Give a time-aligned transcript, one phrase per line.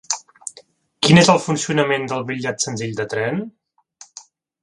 [1.07, 3.41] Quin és el funcionament del bitllet senzill de tren?